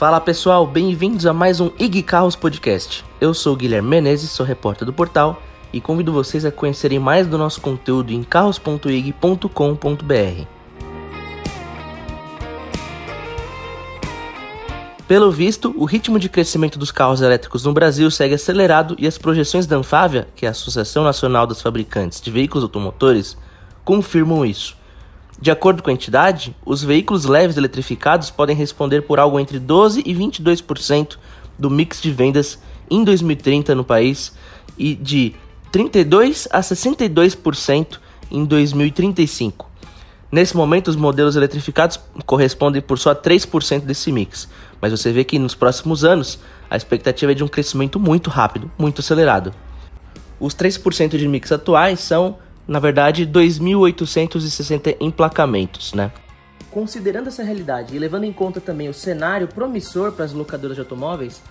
Fala 0.00 0.18
pessoal, 0.18 0.66
bem-vindos 0.66 1.26
a 1.26 1.34
mais 1.34 1.60
um 1.60 1.70
IG 1.78 2.02
Carros 2.02 2.34
Podcast. 2.34 3.04
Eu 3.20 3.34
sou 3.34 3.54
Guilherme 3.54 3.86
Menezes, 3.86 4.30
sou 4.30 4.46
repórter 4.46 4.86
do 4.86 4.94
portal 4.94 5.42
e 5.74 5.78
convido 5.78 6.10
vocês 6.10 6.42
a 6.46 6.50
conhecerem 6.50 6.98
mais 6.98 7.26
do 7.26 7.36
nosso 7.36 7.60
conteúdo 7.60 8.10
em 8.10 8.22
carros.ig.com.br. 8.22 10.46
Pelo 15.06 15.30
visto, 15.30 15.74
o 15.76 15.84
ritmo 15.84 16.18
de 16.18 16.30
crescimento 16.30 16.78
dos 16.78 16.90
carros 16.90 17.20
elétricos 17.20 17.66
no 17.66 17.74
Brasil 17.74 18.10
segue 18.10 18.36
acelerado 18.36 18.96
e 18.98 19.06
as 19.06 19.18
projeções 19.18 19.66
da 19.66 19.76
Anfávia, 19.76 20.28
que 20.34 20.46
é 20.46 20.48
a 20.48 20.52
Associação 20.52 21.04
Nacional 21.04 21.46
dos 21.46 21.60
Fabricantes 21.60 22.22
de 22.22 22.30
Veículos 22.30 22.64
Automotores, 22.64 23.36
confirmam 23.84 24.46
isso. 24.46 24.79
De 25.40 25.50
acordo 25.50 25.82
com 25.82 25.88
a 25.88 25.92
entidade, 25.92 26.54
os 26.66 26.82
veículos 26.82 27.24
leves 27.24 27.56
eletrificados 27.56 28.30
podem 28.30 28.54
responder 28.54 29.02
por 29.02 29.18
algo 29.18 29.40
entre 29.40 29.58
12 29.58 30.02
e 30.04 30.14
22% 30.14 31.16
do 31.58 31.70
mix 31.70 32.02
de 32.02 32.10
vendas 32.10 32.58
em 32.90 33.02
2030 33.02 33.74
no 33.74 33.82
país 33.82 34.34
e 34.76 34.94
de 34.94 35.34
32 35.72 36.46
a 36.52 36.60
62% 36.60 37.98
em 38.30 38.44
2035. 38.44 39.70
Nesse 40.30 40.54
momento, 40.54 40.88
os 40.88 40.96
modelos 40.96 41.36
eletrificados 41.36 41.98
correspondem 42.26 42.82
por 42.82 42.98
só 42.98 43.14
3% 43.14 43.80
desse 43.80 44.12
mix, 44.12 44.46
mas 44.80 44.92
você 44.92 45.10
vê 45.10 45.24
que 45.24 45.38
nos 45.38 45.54
próximos 45.54 46.04
anos 46.04 46.38
a 46.68 46.76
expectativa 46.76 47.32
é 47.32 47.34
de 47.34 47.42
um 47.42 47.48
crescimento 47.48 47.98
muito 47.98 48.28
rápido, 48.28 48.70
muito 48.78 49.00
acelerado. 49.00 49.52
Os 50.38 50.54
3% 50.54 51.16
de 51.16 51.26
mix 51.26 51.50
atuais 51.50 52.00
são 52.00 52.38
na 52.70 52.78
verdade, 52.78 53.26
2.860 53.26 54.96
emplacamentos, 55.00 55.92
né? 55.92 56.12
Considerando 56.70 57.26
essa 57.26 57.42
realidade 57.42 57.96
e 57.96 57.98
levando 57.98 58.22
em 58.22 58.32
conta 58.32 58.60
também 58.60 58.88
o 58.88 58.94
cenário 58.94 59.48
promissor 59.48 60.12
para 60.12 60.24
as 60.24 60.32
locadoras 60.32 60.76
de 60.76 60.80
automóveis, 60.80 61.42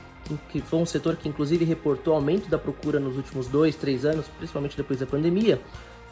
que 0.47 0.61
foi 0.61 0.79
um 0.79 0.85
setor 0.85 1.17
que 1.17 1.27
inclusive 1.27 1.65
reportou 1.65 2.13
aumento 2.13 2.49
da 2.49 2.57
procura 2.57 3.01
nos 3.01 3.17
últimos 3.17 3.47
dois, 3.47 3.75
três 3.75 4.05
anos, 4.05 4.27
principalmente 4.37 4.77
depois 4.77 4.97
da 4.97 5.05
pandemia, 5.05 5.59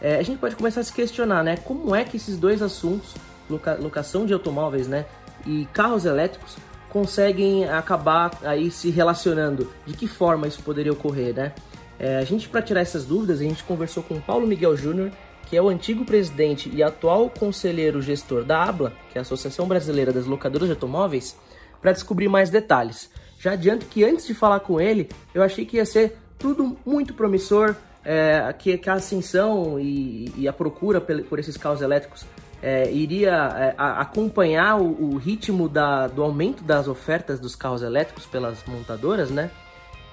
é, 0.01 0.17
a 0.17 0.23
gente 0.23 0.39
pode 0.39 0.57
começar 0.57 0.81
a 0.81 0.83
se 0.83 0.91
questionar, 0.91 1.41
né? 1.41 1.55
Como 1.55 1.95
é 1.95 2.03
que 2.03 2.17
esses 2.17 2.37
dois 2.37 2.61
assuntos, 2.61 3.15
loca 3.49 3.75
locação 3.75 4.25
de 4.25 4.33
automóveis, 4.33 4.89
né, 4.89 5.05
e 5.45 5.65
carros 5.71 6.03
elétricos, 6.03 6.57
conseguem 6.89 7.63
acabar 7.63 8.37
aí 8.43 8.69
se 8.69 8.89
relacionando? 8.89 9.71
De 9.85 9.93
que 9.93 10.05
forma 10.05 10.49
isso 10.49 10.61
poderia 10.63 10.91
ocorrer, 10.91 11.33
né? 11.33 11.53
É, 11.99 12.17
a 12.17 12.23
gente, 12.23 12.47
para 12.47 12.61
tirar 12.61 12.81
essas 12.81 13.05
dúvidas, 13.05 13.39
a 13.39 13.43
gente 13.43 13.63
conversou 13.63 14.03
com 14.03 14.15
o 14.15 14.21
Paulo 14.21 14.45
Miguel 14.45 14.75
Júnior, 14.77 15.11
que 15.49 15.55
é 15.55 15.61
o 15.61 15.69
antigo 15.69 16.05
presidente 16.05 16.69
e 16.73 16.83
atual 16.83 17.29
conselheiro 17.29 18.01
gestor 18.01 18.43
da 18.43 18.63
ABLA, 18.63 18.93
que 19.11 19.17
é 19.17 19.19
a 19.19 19.21
Associação 19.21 19.67
Brasileira 19.67 20.11
das 20.11 20.25
Locadoras 20.25 20.67
de 20.67 20.73
Automóveis, 20.73 21.37
para 21.81 21.93
descobrir 21.93 22.27
mais 22.27 22.49
detalhes. 22.49 23.09
Já 23.39 23.53
adianto 23.53 23.85
que 23.85 24.03
antes 24.03 24.27
de 24.27 24.33
falar 24.33 24.59
com 24.59 24.79
ele, 24.81 25.09
eu 25.33 25.41
achei 25.41 25.65
que 25.65 25.77
ia 25.77 25.85
ser 25.85 26.17
tudo 26.37 26.77
muito 26.85 27.13
promissor, 27.13 27.75
é, 28.03 28.53
que, 28.57 28.77
que, 28.77 28.89
a 28.89 28.93
ascensão 28.93 29.79
e, 29.79 30.31
e, 30.37 30.47
a 30.47 30.53
procura 30.53 31.01
por, 31.01 31.21
por 31.23 31.39
esses 31.39 31.57
carros 31.57 31.81
elétricos 31.81 32.25
é, 32.61 32.89
iria 32.89 33.31
é, 33.31 33.75
a, 33.77 34.01
acompanhar 34.01 34.79
o, 34.79 35.13
o 35.13 35.17
ritmo 35.17 35.67
da, 35.67 36.07
do 36.07 36.23
aumento 36.23 36.63
das 36.63 36.87
ofertas 36.87 37.39
dos 37.39 37.55
carros 37.55 37.81
elétricos 37.81 38.25
pelas 38.25 38.63
montadoras, 38.65 39.29
né? 39.29 39.51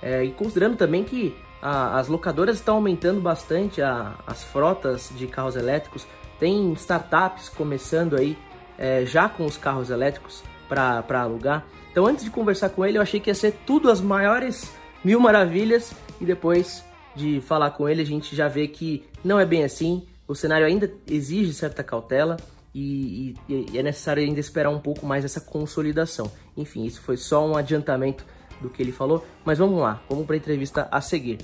É, 0.03 0.25
e 0.25 0.33
considerando 0.33 0.77
também 0.77 1.05
que 1.05 1.35
a, 1.65 1.99
as 1.99 2.09
locadoras 2.09 2.57
estão 2.57 2.75
aumentando 2.75 3.23
bastante 3.23 3.81
a, 3.81 4.15
as 4.27 4.45
frotas 4.45 5.11
de 5.17 5.27
carros 5.27 5.57
elétricos. 5.57 6.07
Tem 6.39 6.75
startups 6.75 7.49
começando 7.49 8.17
aí 8.17 8.37
é, 8.77 9.07
já 9.07 9.31
com 9.31 9.47
os 9.47 9.57
carros 9.57 9.89
elétricos 9.89 10.43
para 10.69 11.23
alugar. 11.23 11.65
Então, 11.91 12.07
antes 12.07 12.23
de 12.23 12.31
conversar 12.31 12.69
com 12.69 12.85
ele, 12.85 12.99
eu 12.99 13.03
achei 13.03 13.19
que 13.19 13.31
ia 13.31 13.35
ser 13.35 13.53
tudo 13.65 13.91
as 13.91 14.03
maiores 14.03 14.75
mil 15.03 15.19
maravilhas. 15.19 15.93
E 16.21 16.27
depois 16.27 16.85
de 17.17 17.41
falar 17.41 17.71
com 17.71 17.89
ele, 17.89 18.03
a 18.03 18.07
gente 18.07 18.37
já 18.37 18.47
vê 18.47 18.69
que 18.69 19.09
não 19.25 19.41
é 19.41 19.47
bem 19.47 19.65
assim. 19.65 20.07
O 20.29 20.35
cenário 20.35 20.67
ainda 20.67 20.93
exige 21.07 21.55
certa 21.55 21.83
cautela 21.83 22.37
e, 22.75 23.35
e, 23.49 23.67
e 23.73 23.79
é 23.79 23.83
necessário 23.83 24.23
ainda 24.23 24.41
esperar 24.41 24.69
um 24.69 24.81
pouco 24.81 25.07
mais 25.07 25.25
essa 25.25 25.41
consolidação. 25.41 26.31
Enfim, 26.57 26.85
isso 26.85 27.01
foi 27.01 27.17
só 27.17 27.47
um 27.47 27.57
adiantamento 27.57 28.27
do 28.61 28.69
que 28.69 28.83
ele 28.83 28.93
falou, 28.93 29.25
mas 29.45 29.59
vamos 29.59 29.81
lá, 29.81 30.03
vamos 30.09 30.27
para 30.27 30.37
a 30.37 30.39
entrevista 30.39 30.89
a 30.91 31.01
seguir. 31.01 31.39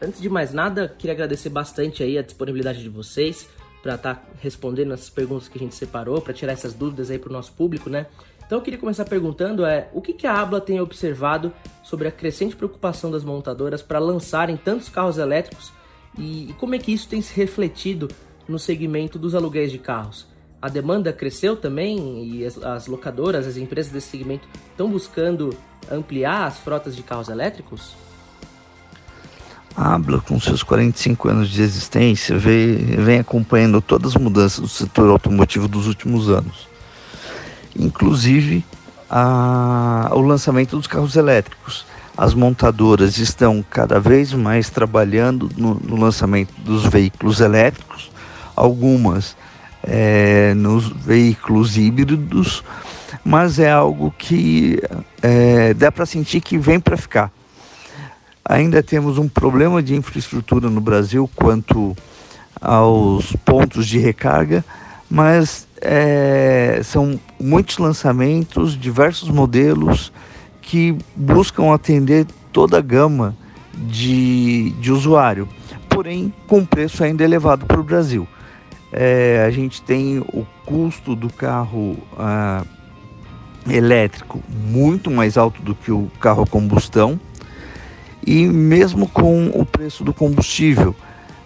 Antes 0.00 0.20
de 0.20 0.28
mais 0.28 0.52
nada, 0.52 0.94
queria 0.96 1.12
agradecer 1.12 1.48
bastante 1.48 2.02
aí 2.02 2.16
a 2.16 2.22
disponibilidade 2.22 2.80
de 2.80 2.88
vocês 2.88 3.48
para 3.82 3.96
estar 3.96 4.14
tá 4.14 4.22
respondendo 4.40 4.92
essas 4.92 5.10
perguntas 5.10 5.48
que 5.48 5.58
a 5.58 5.60
gente 5.60 5.74
separou, 5.74 6.20
para 6.20 6.32
tirar 6.32 6.52
essas 6.52 6.72
dúvidas 6.72 7.10
aí 7.10 7.18
para 7.18 7.30
o 7.30 7.32
nosso 7.32 7.52
público, 7.52 7.90
né? 7.90 8.06
Então 8.46 8.58
eu 8.58 8.62
queria 8.62 8.78
começar 8.78 9.04
perguntando 9.04 9.66
é 9.66 9.88
o 9.92 10.00
que, 10.00 10.12
que 10.12 10.26
a 10.26 10.40
Abla 10.40 10.60
tem 10.60 10.80
observado 10.80 11.52
sobre 11.82 12.08
a 12.08 12.12
crescente 12.12 12.56
preocupação 12.56 13.10
das 13.10 13.24
montadoras 13.24 13.82
para 13.82 13.98
lançarem 13.98 14.56
tantos 14.56 14.88
carros 14.88 15.18
elétricos 15.18 15.72
e, 16.16 16.50
e 16.50 16.52
como 16.54 16.74
é 16.74 16.78
que 16.78 16.92
isso 16.92 17.08
tem 17.08 17.20
se 17.20 17.34
refletido 17.34 18.08
no 18.48 18.58
segmento 18.58 19.18
dos 19.18 19.34
aluguéis 19.34 19.70
de 19.70 19.78
carros. 19.78 20.26
A 20.62 20.68
demanda 20.68 21.12
cresceu 21.12 21.56
também 21.56 22.24
e 22.24 22.46
as, 22.46 22.56
as 22.62 22.86
locadoras, 22.86 23.46
as 23.46 23.56
empresas 23.56 23.92
desse 23.92 24.08
segmento 24.08 24.48
estão 24.70 24.88
buscando 24.88 25.54
ampliar 25.90 26.46
as 26.46 26.58
frotas 26.58 26.96
de 26.96 27.02
carros 27.02 27.28
elétricos? 27.28 27.94
Abla, 29.80 30.20
com 30.20 30.40
seus 30.40 30.64
45 30.64 31.28
anos 31.28 31.50
de 31.50 31.62
existência, 31.62 32.36
vem, 32.36 32.78
vem 32.78 33.20
acompanhando 33.20 33.80
todas 33.80 34.16
as 34.16 34.20
mudanças 34.20 34.58
do 34.58 34.68
setor 34.68 35.08
automotivo 35.08 35.68
dos 35.68 35.86
últimos 35.86 36.28
anos, 36.28 36.68
inclusive 37.78 38.64
a, 39.08 40.10
o 40.12 40.20
lançamento 40.20 40.76
dos 40.76 40.88
carros 40.88 41.14
elétricos. 41.14 41.86
As 42.16 42.34
montadoras 42.34 43.18
estão 43.18 43.64
cada 43.70 44.00
vez 44.00 44.32
mais 44.32 44.68
trabalhando 44.68 45.48
no, 45.56 45.74
no 45.74 45.94
lançamento 45.94 46.52
dos 46.60 46.84
veículos 46.84 47.38
elétricos, 47.38 48.10
algumas 48.56 49.36
é, 49.84 50.54
nos 50.54 50.88
veículos 50.88 51.76
híbridos, 51.76 52.64
mas 53.24 53.60
é 53.60 53.70
algo 53.70 54.12
que 54.18 54.82
é, 55.22 55.72
dá 55.74 55.92
para 55.92 56.04
sentir 56.04 56.40
que 56.40 56.58
vem 56.58 56.80
para 56.80 56.96
ficar. 56.96 57.37
Ainda 58.48 58.82
temos 58.82 59.18
um 59.18 59.28
problema 59.28 59.82
de 59.82 59.94
infraestrutura 59.94 60.70
no 60.70 60.80
Brasil 60.80 61.28
quanto 61.36 61.94
aos 62.58 63.36
pontos 63.44 63.86
de 63.86 63.98
recarga, 63.98 64.64
mas 65.10 65.68
é, 65.82 66.80
são 66.82 67.20
muitos 67.38 67.76
lançamentos, 67.76 68.74
diversos 68.74 69.28
modelos 69.28 70.10
que 70.62 70.96
buscam 71.14 71.74
atender 71.74 72.26
toda 72.50 72.78
a 72.78 72.80
gama 72.80 73.36
de, 73.74 74.70
de 74.80 74.90
usuário, 74.92 75.46
porém 75.86 76.32
com 76.46 76.64
preço 76.64 77.04
ainda 77.04 77.22
elevado 77.22 77.66
para 77.66 77.78
o 77.78 77.84
Brasil. 77.84 78.26
É, 78.90 79.44
a 79.46 79.50
gente 79.50 79.82
tem 79.82 80.20
o 80.20 80.46
custo 80.64 81.14
do 81.14 81.30
carro 81.30 81.98
ah, 82.18 82.64
elétrico 83.68 84.42
muito 84.48 85.10
mais 85.10 85.36
alto 85.36 85.60
do 85.60 85.74
que 85.74 85.92
o 85.92 86.10
carro 86.18 86.44
a 86.44 86.46
combustão 86.46 87.20
e 88.28 88.46
mesmo 88.46 89.08
com 89.08 89.46
o 89.54 89.64
preço 89.64 90.04
do 90.04 90.12
combustível 90.12 90.94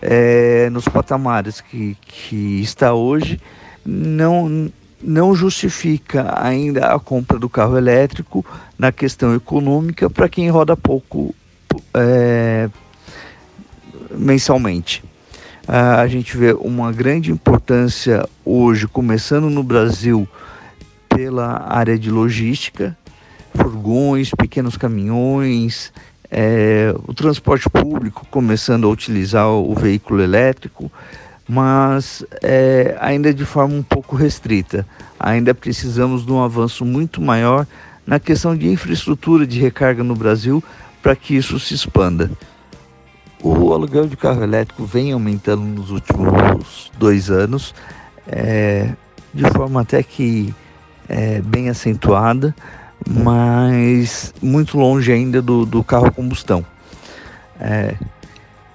é, 0.00 0.68
nos 0.70 0.88
patamares 0.88 1.60
que, 1.60 1.96
que 2.02 2.60
está 2.60 2.92
hoje, 2.92 3.40
não, 3.86 4.68
não 5.00 5.32
justifica 5.32 6.34
ainda 6.36 6.92
a 6.92 6.98
compra 6.98 7.38
do 7.38 7.48
carro 7.48 7.78
elétrico 7.78 8.44
na 8.76 8.90
questão 8.90 9.32
econômica 9.32 10.10
para 10.10 10.28
quem 10.28 10.50
roda 10.50 10.76
pouco 10.76 11.32
é, 11.94 12.68
mensalmente. 14.10 15.04
a 15.68 16.08
gente 16.08 16.36
vê 16.36 16.52
uma 16.52 16.90
grande 16.90 17.30
importância 17.30 18.28
hoje, 18.44 18.88
começando 18.88 19.48
no 19.48 19.62
Brasil, 19.62 20.26
pela 21.08 21.64
área 21.64 21.96
de 21.96 22.10
logística, 22.10 22.98
furgões, 23.54 24.30
pequenos 24.36 24.76
caminhões, 24.76 25.92
é, 26.34 26.94
o 27.06 27.12
transporte 27.12 27.68
público 27.68 28.26
começando 28.30 28.86
a 28.86 28.90
utilizar 28.90 29.48
o 29.48 29.74
veículo 29.74 30.22
elétrico, 30.22 30.90
mas 31.46 32.24
é, 32.42 32.96
ainda 32.98 33.34
de 33.34 33.44
forma 33.44 33.74
um 33.74 33.82
pouco 33.82 34.16
restrita. 34.16 34.86
Ainda 35.20 35.54
precisamos 35.54 36.24
de 36.24 36.32
um 36.32 36.42
avanço 36.42 36.86
muito 36.86 37.20
maior 37.20 37.66
na 38.06 38.18
questão 38.18 38.56
de 38.56 38.66
infraestrutura 38.66 39.46
de 39.46 39.60
recarga 39.60 40.02
no 40.02 40.16
Brasil 40.16 40.64
para 41.02 41.14
que 41.14 41.36
isso 41.36 41.60
se 41.60 41.74
expanda. 41.74 42.30
O 43.42 43.74
aluguel 43.74 44.06
de 44.06 44.16
carro 44.16 44.42
elétrico 44.42 44.86
vem 44.86 45.12
aumentando 45.12 45.62
nos 45.62 45.90
últimos 45.90 46.90
dois 46.96 47.28
anos, 47.28 47.74
é, 48.26 48.94
de 49.34 49.44
forma 49.50 49.82
até 49.82 50.02
que 50.02 50.54
é, 51.08 51.42
bem 51.42 51.68
acentuada 51.68 52.54
mas 53.08 54.32
muito 54.42 54.78
longe 54.78 55.12
ainda 55.12 55.40
do, 55.42 55.64
do 55.66 55.82
carro 55.82 56.06
a 56.06 56.10
combustão. 56.10 56.64
É, 57.60 57.94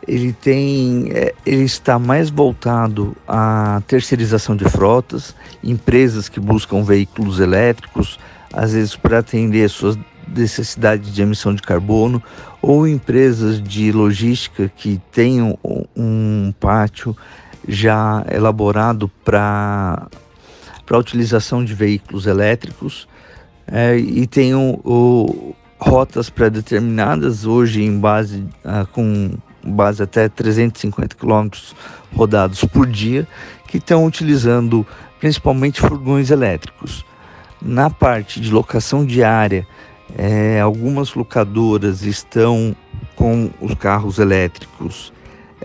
ele 0.07 0.31
tem, 0.31 1.09
é, 1.11 1.33
ele 1.45 1.63
está 1.63 1.99
mais 1.99 2.29
voltado 2.29 3.15
à 3.27 3.81
terceirização 3.87 4.55
de 4.55 4.65
frotas, 4.65 5.35
empresas 5.63 6.29
que 6.29 6.39
buscam 6.39 6.83
veículos 6.83 7.39
elétricos, 7.39 8.17
às 8.53 8.71
vezes 8.71 8.95
para 8.95 9.19
atender 9.19 9.69
suas 9.69 9.97
necessidades 10.27 11.13
de 11.13 11.21
emissão 11.21 11.53
de 11.53 11.61
carbono, 11.61 12.23
ou 12.61 12.87
empresas 12.87 13.61
de 13.61 13.91
logística 13.91 14.71
que 14.75 15.01
tenham 15.11 15.57
um 15.95 16.53
pátio 16.59 17.15
já 17.67 18.25
elaborado 18.31 19.11
para 19.25 20.07
a 20.89 20.97
utilização 20.97 21.63
de 21.63 21.73
veículos 21.73 22.25
elétricos 22.25 23.07
é, 23.67 23.97
e 23.97 24.25
tenham 24.25 24.79
o, 24.83 25.55
rotas 25.79 26.29
pré-determinadas, 26.29 27.45
hoje 27.45 27.83
em 27.83 27.99
base 27.99 28.43
ah, 28.63 28.85
com 28.91 29.31
base 29.63 30.01
até 30.01 30.29
350 30.29 31.15
km 31.15 31.49
rodados 32.15 32.63
por 32.63 32.87
dia, 32.87 33.27
que 33.67 33.77
estão 33.77 34.05
utilizando 34.05 34.85
principalmente 35.19 35.81
furgões 35.81 36.31
elétricos. 36.31 37.05
Na 37.61 37.89
parte 37.89 38.39
de 38.39 38.51
locação 38.51 39.05
diária, 39.05 39.67
é, 40.17 40.59
algumas 40.61 41.13
locadoras 41.13 42.03
estão 42.03 42.75
com 43.15 43.49
os 43.59 43.73
carros 43.73 44.19
elétricos 44.19 45.11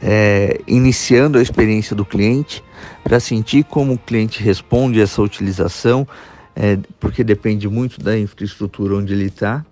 é, 0.00 0.60
iniciando 0.66 1.38
a 1.38 1.42
experiência 1.42 1.94
do 1.94 2.04
cliente 2.04 2.62
para 3.04 3.20
sentir 3.20 3.64
como 3.64 3.94
o 3.94 3.98
cliente 3.98 4.42
responde 4.42 5.00
a 5.00 5.04
essa 5.04 5.22
utilização, 5.22 6.06
é, 6.54 6.78
porque 7.00 7.24
depende 7.24 7.68
muito 7.68 8.00
da 8.00 8.18
infraestrutura 8.18 8.96
onde 8.96 9.12
ele 9.12 9.26
está, 9.26 9.64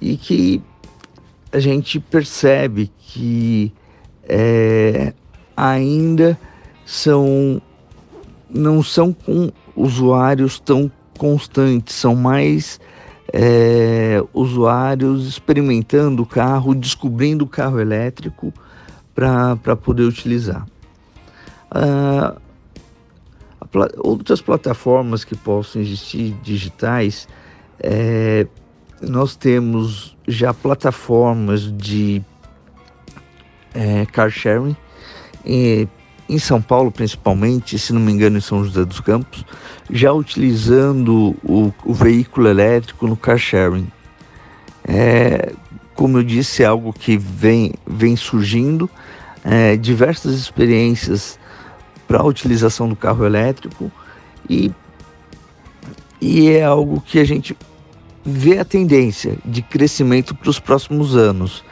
e 0.00 0.16
que 0.16 0.62
a 1.52 1.58
gente 1.58 1.98
percebe 1.98 2.90
que 2.98 3.72
é, 4.24 5.12
ainda 5.56 6.38
são 6.84 7.60
não 8.50 8.82
são 8.82 9.12
com 9.12 9.50
usuários 9.76 10.58
tão 10.58 10.90
constantes, 11.18 11.94
são 11.94 12.14
mais 12.14 12.80
é, 13.32 14.22
usuários 14.32 15.26
experimentando 15.26 16.22
o 16.22 16.26
carro, 16.26 16.74
descobrindo 16.74 17.44
o 17.44 17.48
carro 17.48 17.78
elétrico 17.78 18.52
para 19.14 19.76
poder 19.76 20.04
utilizar. 20.04 20.66
Ah, 21.70 22.36
outras 23.98 24.40
plataformas 24.40 25.24
que 25.24 25.36
possam 25.36 25.82
existir 25.82 26.34
digitais, 26.42 27.28
é, 27.80 28.46
nós 29.00 29.36
temos 29.36 30.16
já 30.26 30.52
plataformas 30.52 31.72
de 31.76 32.22
é, 33.74 34.06
car 34.06 34.30
sharing, 34.30 34.76
e, 35.44 35.86
em 36.28 36.38
São 36.38 36.60
Paulo 36.60 36.90
principalmente, 36.90 37.78
se 37.78 37.92
não 37.92 38.00
me 38.00 38.12
engano 38.12 38.38
em 38.38 38.40
São 38.40 38.62
José 38.62 38.84
dos 38.84 39.00
Campos, 39.00 39.44
já 39.90 40.12
utilizando 40.12 41.34
o, 41.42 41.72
o 41.84 41.94
veículo 41.94 42.48
elétrico 42.48 43.06
no 43.06 43.16
car 43.16 43.38
sharing. 43.38 43.88
É, 44.86 45.52
como 45.94 46.18
eu 46.18 46.22
disse, 46.22 46.62
é 46.62 46.66
algo 46.66 46.92
que 46.92 47.16
vem, 47.16 47.74
vem 47.86 48.14
surgindo, 48.14 48.88
é, 49.44 49.76
diversas 49.76 50.34
experiências 50.34 51.38
para 52.08 52.20
a 52.20 52.24
utilização 52.26 52.88
do 52.88 52.96
carro 52.96 53.24
elétrico 53.26 53.92
e, 54.48 54.72
e 56.18 56.48
é 56.48 56.64
algo 56.64 57.02
que 57.02 57.18
a 57.18 57.24
gente 57.24 57.54
vê 58.24 58.58
a 58.58 58.64
tendência 58.64 59.36
de 59.44 59.60
crescimento 59.60 60.34
para 60.34 60.48
os 60.48 60.58
próximos 60.58 61.14
anos, 61.14 61.62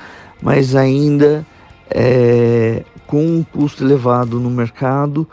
mas 0.42 0.76
ainda 0.76 1.44
é, 1.90 2.84
com 3.06 3.24
um 3.24 3.42
custo 3.42 3.82
elevado 3.82 4.38
no 4.38 4.50
mercado 4.50 5.26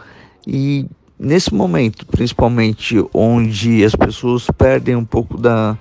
e 0.47 0.85
nesse 1.19 1.53
momento, 1.53 2.05
principalmente 2.05 3.03
onde 3.13 3.83
as 3.83 3.95
pessoas 3.95 4.47
perdem 4.57 4.95
um 4.95 5.05
pouco 5.05 5.37
da, 5.37 5.77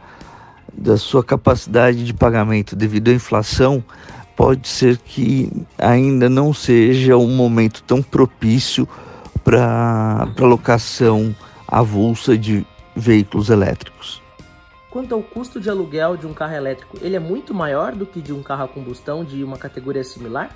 da 0.73 0.97
sua 0.97 1.23
capacidade 1.23 2.05
de 2.05 2.13
pagamento 2.13 2.75
devido 2.75 3.09
à 3.09 3.15
inflação, 3.15 3.83
pode 4.37 4.69
ser 4.69 4.97
que 4.99 5.51
ainda 5.79 6.29
não 6.29 6.53
seja 6.53 7.17
um 7.17 7.35
momento 7.35 7.83
tão 7.83 8.03
propício 8.03 8.89
para 9.45 10.29
locação 10.39 11.35
avulsa 11.67 12.37
de 12.37 12.67
veículos 12.95 13.49
elétricos. 13.49 14.23
Quanto 14.91 15.15
ao 15.15 15.23
custo 15.23 15.59
de 15.59 15.71
aluguel 15.71 16.19
de 16.19 16.27
um 16.27 16.35
carro 16.35 16.55
elétrico, 16.55 16.99
ele 17.01 17.17
é 17.17 17.19
muito 17.19 17.55
maior 17.55 17.93
do 17.93 18.05
que 18.05 18.21
de 18.21 18.33
um 18.33 18.43
carro 18.43 18.65
a 18.65 18.69
combustão 18.69 19.25
de 19.25 19.43
uma 19.43 19.57
categoria 19.57 20.05
similar? 20.05 20.51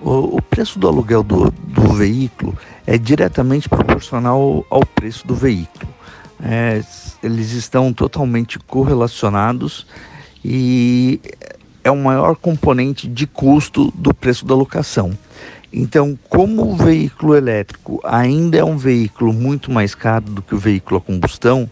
O, 0.00 0.36
o 0.36 0.42
preço 0.42 0.76
do 0.80 0.88
aluguel 0.88 1.22
do, 1.22 1.52
do, 1.52 1.92
veículo 1.92 2.58
é 2.84 2.98
diretamente 2.98 3.68
proporcional 3.68 4.66
ao 4.68 4.84
preço 4.84 5.24
do 5.24 5.36
veículo. 5.36 5.88
É, 6.42 6.82
eles 7.22 7.52
estão 7.52 7.92
totalmente 7.92 8.58
correlacionados 8.58 9.86
e 10.44 11.20
é 11.84 11.90
o 11.92 11.96
maior 11.96 12.34
componente 12.34 13.06
de 13.06 13.26
custo 13.26 13.92
do 13.94 14.12
preço 14.12 14.44
da 14.44 14.54
locação. 14.56 15.16
Então, 15.72 16.18
como 16.28 16.70
o 16.70 16.76
veículo 16.76 17.34
elétrico 17.34 18.00
ainda 18.04 18.58
é 18.58 18.64
um 18.64 18.76
veículo 18.76 19.32
muito 19.32 19.70
mais 19.70 19.94
caro 19.94 20.26
do 20.26 20.42
que 20.42 20.54
o 20.54 20.58
veículo 20.58 20.98
a 20.98 21.00
combustão, 21.00 21.68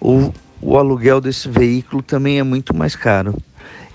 o, 0.00 0.32
o 0.60 0.76
aluguel 0.76 1.20
desse 1.20 1.48
veículo 1.48 2.02
também 2.02 2.40
é 2.40 2.42
muito 2.42 2.74
mais 2.74 2.96
caro. 2.96 3.36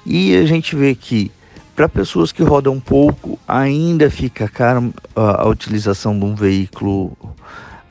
E 0.05 0.33
a 0.37 0.45
gente 0.45 0.75
vê 0.75 0.95
que 0.95 1.29
para 1.75 1.89
pessoas 1.89 2.31
que 2.31 2.41
rodam 2.41 2.79
pouco 2.79 3.37
ainda 3.45 4.09
fica 4.09 4.47
caro 4.47 4.93
a, 5.13 5.43
a 5.43 5.47
utilização 5.47 6.17
de 6.17 6.23
um 6.23 6.33
veículo 6.33 7.11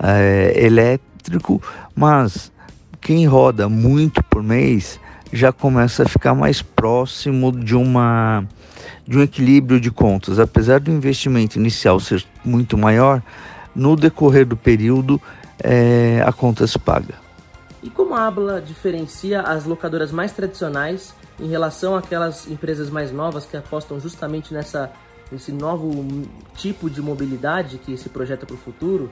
é, 0.02 0.54
elétrico, 0.56 1.62
mas 1.94 2.50
quem 3.00 3.26
roda 3.26 3.68
muito 3.68 4.22
por 4.24 4.42
mês 4.42 4.98
já 5.32 5.52
começa 5.52 6.04
a 6.04 6.08
ficar 6.08 6.34
mais 6.34 6.62
próximo 6.62 7.52
de 7.52 7.76
uma 7.76 8.44
de 9.06 9.18
um 9.18 9.22
equilíbrio 9.22 9.80
de 9.80 9.90
contas. 9.90 10.38
Apesar 10.38 10.80
do 10.80 10.90
investimento 10.90 11.58
inicial 11.58 12.00
ser 12.00 12.24
muito 12.44 12.76
maior, 12.76 13.22
no 13.74 13.94
decorrer 13.94 14.46
do 14.46 14.56
período 14.56 15.20
é, 15.62 16.22
a 16.26 16.32
conta 16.32 16.66
se 16.66 16.78
paga. 16.78 17.14
E 17.82 17.90
como 17.90 18.14
a 18.14 18.26
Abla 18.26 18.60
diferencia 18.60 19.42
as 19.42 19.64
locadoras 19.64 20.10
mais 20.10 20.32
tradicionais 20.32 21.14
em 21.38 21.48
relação 21.48 21.94
àquelas 21.94 22.50
empresas 22.50 22.90
mais 22.90 23.12
novas 23.12 23.46
que 23.46 23.56
apostam 23.56 24.00
justamente 24.00 24.52
nessa, 24.52 24.90
nesse 25.30 25.52
novo 25.52 26.04
tipo 26.56 26.90
de 26.90 27.00
mobilidade 27.00 27.78
que 27.78 27.96
se 27.96 28.08
projeta 28.08 28.44
para 28.44 28.54
o 28.54 28.58
futuro? 28.58 29.10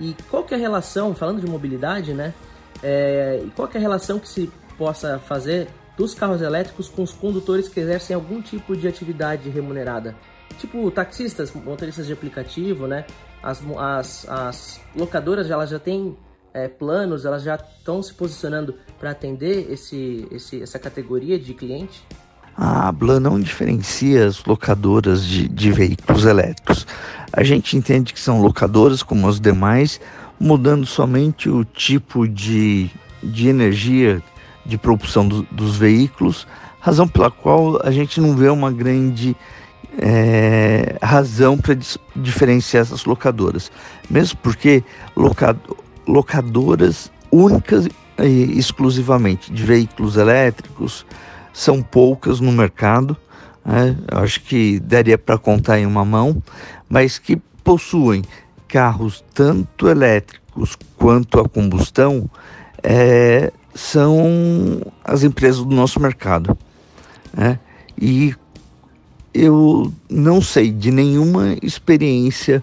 E 0.00 0.14
qual 0.28 0.42
que 0.42 0.54
é 0.54 0.56
a 0.56 0.60
relação, 0.60 1.14
falando 1.14 1.40
de 1.40 1.46
mobilidade, 1.46 2.12
né? 2.12 2.34
É, 2.82 3.42
e 3.46 3.50
qual 3.50 3.68
que 3.68 3.76
é 3.76 3.80
a 3.80 3.82
relação 3.82 4.18
que 4.18 4.28
se 4.28 4.50
possa 4.76 5.18
fazer 5.18 5.68
dos 5.96 6.14
carros 6.14 6.42
elétricos 6.42 6.88
com 6.88 7.02
os 7.02 7.12
condutores 7.12 7.68
que 7.68 7.80
exercem 7.80 8.14
algum 8.14 8.40
tipo 8.42 8.76
de 8.76 8.86
atividade 8.86 9.48
remunerada? 9.48 10.14
Tipo 10.58 10.90
taxistas, 10.90 11.52
motoristas 11.52 12.06
de 12.06 12.12
aplicativo, 12.12 12.86
né? 12.86 13.04
As, 13.42 13.62
as, 13.78 14.28
as 14.28 14.80
locadoras 14.94 15.50
elas 15.50 15.70
já 15.70 15.78
têm 15.78 16.16
é, 16.56 16.68
planos, 16.68 17.24
elas 17.24 17.42
já 17.42 17.56
estão 17.56 18.02
se 18.02 18.14
posicionando 18.14 18.74
para 18.98 19.10
atender 19.10 19.70
esse, 19.70 20.26
esse, 20.30 20.62
essa 20.62 20.78
categoria 20.78 21.38
de 21.38 21.52
cliente? 21.52 22.02
A 22.56 22.90
Blan 22.90 23.20
não 23.20 23.38
diferencia 23.38 24.26
as 24.26 24.42
locadoras 24.42 25.26
de, 25.26 25.46
de 25.46 25.70
veículos 25.70 26.24
elétricos. 26.24 26.86
A 27.30 27.44
gente 27.44 27.76
entende 27.76 28.14
que 28.14 28.20
são 28.20 28.40
locadoras 28.40 29.02
como 29.02 29.28
as 29.28 29.38
demais, 29.38 30.00
mudando 30.40 30.86
somente 30.86 31.50
o 31.50 31.62
tipo 31.66 32.26
de, 32.26 32.90
de 33.22 33.48
energia 33.48 34.22
de 34.66 34.76
propulsão 34.76 35.26
do, 35.26 35.42
dos 35.50 35.76
veículos, 35.76 36.46
razão 36.80 37.06
pela 37.06 37.30
qual 37.30 37.80
a 37.84 37.90
gente 37.90 38.20
não 38.20 38.36
vê 38.36 38.48
uma 38.48 38.70
grande 38.70 39.36
é, 39.98 40.96
razão 41.02 41.56
para 41.56 41.76
diferenciar 42.14 42.82
essas 42.82 43.04
locadoras. 43.04 43.70
Mesmo 44.08 44.38
porque 44.42 44.84
locado, 45.16 45.76
locadoras 46.06 47.10
únicas 47.30 47.88
e 48.18 48.58
exclusivamente 48.58 49.52
de 49.52 49.62
veículos 49.62 50.16
elétricos 50.16 51.04
são 51.52 51.82
poucas 51.82 52.40
no 52.40 52.52
mercado. 52.52 53.16
Né? 53.64 53.96
Acho 54.12 54.40
que 54.42 54.78
daria 54.80 55.18
para 55.18 55.38
contar 55.38 55.78
em 55.78 55.86
uma 55.86 56.04
mão, 56.04 56.42
mas 56.88 57.18
que 57.18 57.36
possuem 57.64 58.22
carros 58.68 59.24
tanto 59.34 59.88
elétricos 59.88 60.76
quanto 60.96 61.40
a 61.40 61.48
combustão 61.48 62.28
é, 62.82 63.52
são 63.76 64.80
as 65.04 65.22
empresas 65.22 65.64
do 65.64 65.74
nosso 65.74 66.00
mercado. 66.00 66.56
Né? 67.32 67.58
E 68.00 68.34
eu 69.32 69.92
não 70.08 70.40
sei 70.40 70.72
de 70.72 70.90
nenhuma 70.90 71.56
experiência 71.62 72.62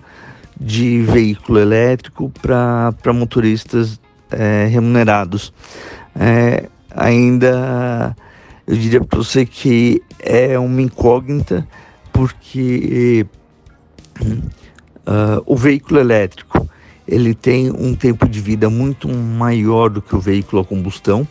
de 0.60 1.02
veículo 1.02 1.60
elétrico 1.60 2.32
para 2.42 3.14
motoristas 3.14 4.00
é, 4.32 4.66
remunerados. 4.66 5.54
É, 6.16 6.68
ainda 6.96 8.16
eu 8.66 8.76
diria 8.76 9.02
para 9.02 9.18
você 9.18 9.46
que 9.46 10.02
é 10.20 10.58
uma 10.58 10.82
incógnita 10.82 11.68
porque 12.12 13.26
uh, 14.22 15.44
o 15.46 15.56
veículo 15.58 16.00
elétrico 16.00 16.70
ele 17.08 17.34
tem 17.34 17.72
um 17.72 17.96
tempo 17.96 18.28
de 18.28 18.40
vida 18.40 18.70
muito 18.70 19.10
maior 19.10 19.90
do 19.90 20.02
que 20.02 20.16
o 20.16 20.20
veículo 20.20 20.62
a 20.62 20.66
combustão, 20.66 21.28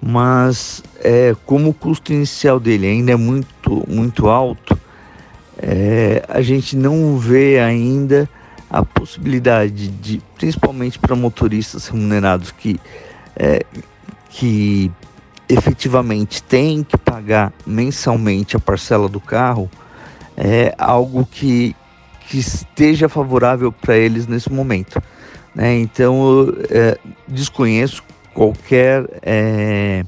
mas 0.00 0.82
é, 1.02 1.34
como 1.44 1.70
o 1.70 1.74
custo 1.74 2.12
inicial 2.12 2.60
dele 2.60 2.86
ainda 2.86 3.12
é 3.12 3.16
muito, 3.16 3.84
muito 3.88 4.28
alto, 4.28 4.78
é, 5.58 6.24
a 6.28 6.40
gente 6.42 6.76
não 6.76 7.16
vê 7.18 7.58
ainda 7.58 8.28
a 8.68 8.84
possibilidade 8.84 9.88
de, 9.88 10.22
principalmente 10.36 10.98
para 10.98 11.14
motoristas 11.16 11.88
remunerados 11.88 12.50
que, 12.50 12.78
é, 13.34 13.64
que 14.28 14.90
efetivamente 15.48 16.42
têm 16.42 16.82
que 16.82 16.98
pagar 16.98 17.52
mensalmente 17.66 18.56
a 18.56 18.60
parcela 18.60 19.08
do 19.08 19.20
carro, 19.20 19.70
é 20.36 20.74
algo 20.76 21.24
que, 21.24 21.74
que 22.28 22.38
esteja 22.38 23.08
favorável 23.08 23.70
para 23.72 23.96
eles 23.96 24.26
nesse 24.26 24.50
momento. 24.50 25.00
Né? 25.54 25.78
Então, 25.78 26.28
eu, 26.28 26.58
é, 26.70 26.98
desconheço 27.26 28.02
qualquer 28.34 29.08
é, 29.22 30.04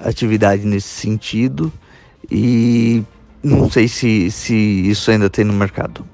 atividade 0.00 0.66
nesse 0.66 0.88
sentido 0.88 1.72
e 2.30 3.02
não 3.42 3.70
sei 3.70 3.88
se, 3.88 4.30
se 4.30 4.54
isso 4.54 5.10
ainda 5.10 5.30
tem 5.30 5.44
no 5.44 5.52
mercado. 5.52 6.04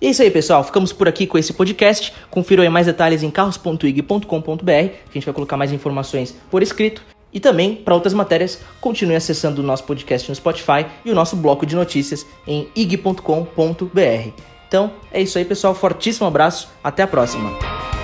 E 0.00 0.06
é 0.06 0.10
isso 0.10 0.22
aí, 0.22 0.30
pessoal. 0.30 0.64
Ficamos 0.64 0.92
por 0.92 1.06
aqui 1.06 1.28
com 1.28 1.38
esse 1.38 1.52
podcast. 1.52 2.12
Confiram 2.28 2.64
aí 2.64 2.68
mais 2.68 2.86
detalhes 2.86 3.22
em 3.22 3.30
carros.ig.com.br. 3.30 4.70
A 4.70 5.12
gente 5.12 5.24
vai 5.24 5.32
colocar 5.32 5.56
mais 5.56 5.72
informações 5.72 6.34
por 6.50 6.60
escrito. 6.60 7.02
E 7.32 7.40
também, 7.40 7.74
para 7.76 7.94
outras 7.94 8.12
matérias, 8.12 8.60
continue 8.80 9.16
acessando 9.16 9.62
o 9.62 9.64
nosso 9.64 9.84
podcast 9.84 10.28
no 10.28 10.34
Spotify 10.34 10.86
e 11.04 11.10
o 11.10 11.14
nosso 11.14 11.36
bloco 11.36 11.64
de 11.64 11.74
notícias 11.74 12.26
em 12.46 12.68
ig.com.br. 12.74 14.30
Então, 14.68 14.92
é 15.10 15.20
isso 15.20 15.38
aí, 15.38 15.44
pessoal. 15.44 15.74
Fortíssimo 15.74 16.26
abraço. 16.26 16.68
Até 16.82 17.02
a 17.02 17.06
próxima. 17.06 18.01